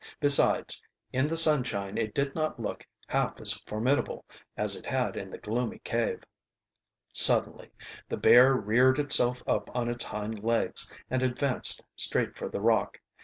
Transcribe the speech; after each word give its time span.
Besides, 0.19 0.81
in 1.13 1.27
the 1.27 1.37
sunshine 1.37 1.95
it 1.95 2.15
did 2.15 2.33
not 2.33 2.59
look 2.59 2.87
half 3.05 3.39
as 3.39 3.53
formidable 3.67 4.25
as 4.57 4.75
it 4.75 4.87
had 4.87 5.15
in 5.15 5.29
the 5.29 5.37
gloomy 5.37 5.77
cave. 5.83 6.23
Suddenly 7.13 7.69
the 8.09 8.17
bear 8.17 8.55
reared 8.55 8.97
itself 8.97 9.43
up 9.45 9.69
on 9.75 9.89
its 9.89 10.05
hind 10.05 10.43
legs 10.43 10.91
and 11.11 11.21
advanced 11.21 11.83
straight 11.95 12.35
for 12.35 12.49
the 12.49 12.61
rock. 12.61 12.99